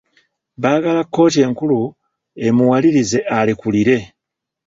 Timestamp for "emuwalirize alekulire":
2.47-3.97